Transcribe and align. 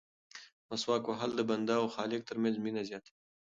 مسواک 0.69 1.03
وهل 1.07 1.31
د 1.35 1.41
بنده 1.49 1.73
او 1.81 1.85
خالق 1.95 2.21
ترمنځ 2.29 2.55
مینه 2.63 2.81
زیاتوي. 2.89 3.19